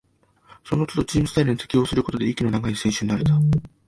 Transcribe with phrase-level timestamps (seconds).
[0.65, 3.37] そのつどチームスタイルに適応することで、息の長い選手になれた